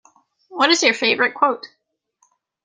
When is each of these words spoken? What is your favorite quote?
What 0.49 0.71
is 0.71 0.81
your 0.81 0.95
favorite 0.95 1.35
quote? 1.35 1.67